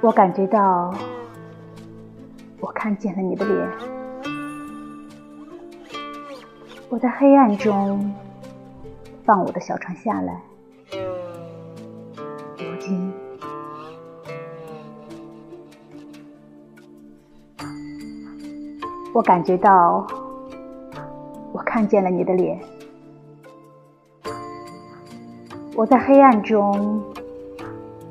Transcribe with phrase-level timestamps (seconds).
[0.00, 0.94] 我感觉到，
[2.60, 3.68] 我看见了你的脸。
[6.88, 8.14] 我在黑暗中
[9.24, 10.40] 放我的小船下来。
[12.56, 13.12] 如今，
[19.12, 20.06] 我感觉到，
[21.52, 22.58] 我看见了你的脸。
[25.74, 27.02] 我在黑暗中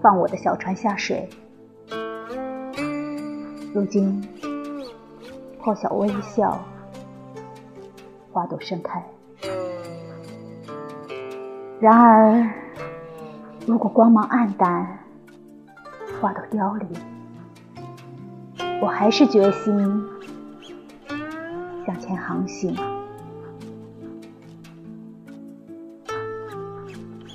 [0.00, 1.28] 放我的小船下水。
[3.74, 4.22] 如今，
[5.58, 6.62] 破晓微笑，
[8.30, 9.02] 花朵盛开。
[11.80, 12.50] 然而，
[13.66, 14.98] 如果光芒暗淡，
[16.20, 16.88] 花朵凋零，
[18.82, 20.04] 我还是决心
[21.86, 22.76] 向前航行。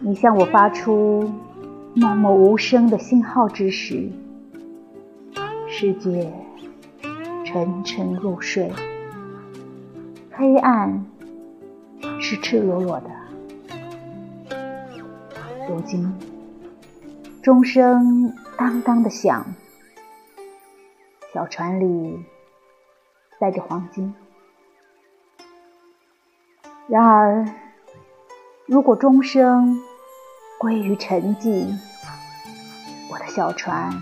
[0.00, 1.30] 你向我发出
[1.94, 4.10] 默默无声的信号之时。
[5.82, 6.32] 世界
[7.44, 8.72] 沉沉入睡，
[10.30, 11.04] 黑暗
[12.20, 13.10] 是赤裸裸的。
[15.68, 16.16] 如今，
[17.42, 19.44] 钟声当当的响，
[21.34, 22.24] 小船里
[23.40, 24.14] 载着黄金。
[26.86, 27.44] 然而，
[28.66, 29.80] 如果钟声
[30.60, 31.76] 归于沉寂，
[33.10, 33.92] 我的小船。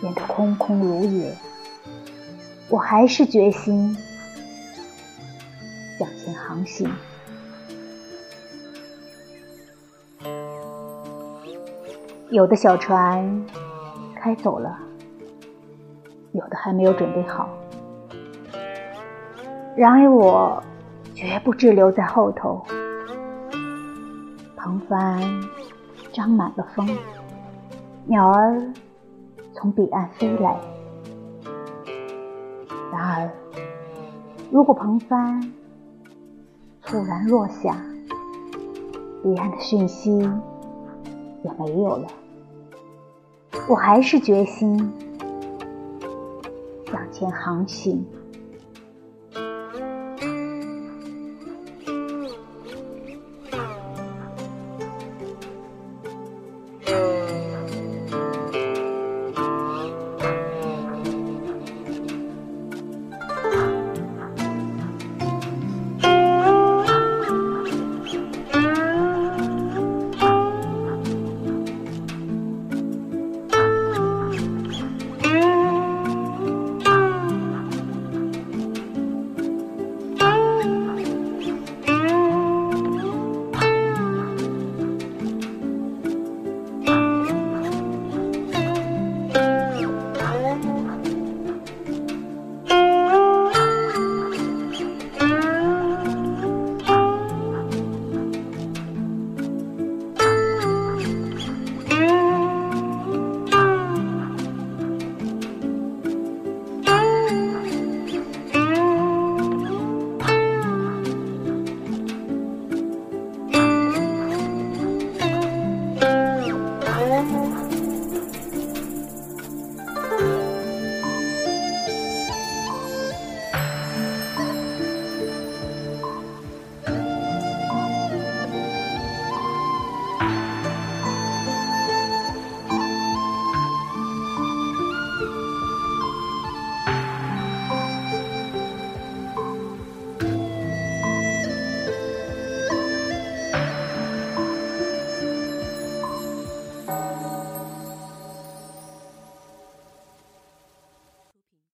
[0.00, 1.34] 变得空空如也，
[2.68, 3.96] 我还是决心
[5.98, 6.90] 向前航行。
[12.30, 13.46] 有的小船
[14.16, 14.76] 开走了，
[16.32, 17.48] 有的还没有准备好。
[19.76, 20.62] 然而我
[21.14, 22.64] 绝不滞留在后头。
[24.56, 25.22] 蓬帆
[26.12, 26.88] 张满了风，
[28.06, 28.60] 鸟儿。
[29.54, 30.60] 从彼岸飞来，
[32.92, 33.30] 然而，
[34.50, 35.40] 如果鹏帆
[36.82, 37.76] 突然落下，
[39.22, 42.08] 彼岸的讯息也没有了，
[43.68, 44.92] 我还是决心
[46.90, 48.04] 向前航行。